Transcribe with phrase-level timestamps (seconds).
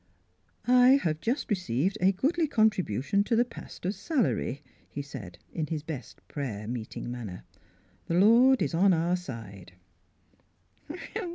[0.87, 5.67] "I have just received a goodly contri TDution to the pastor's salary," he said, in
[5.67, 7.43] his best prayer meeting manner."
[8.07, 9.73] The Lord is on our side